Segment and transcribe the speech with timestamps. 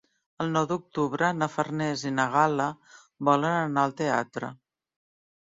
[0.43, 2.67] El nou d'octubre na Farners i na Gal·la
[3.29, 4.53] volen anar al teatre.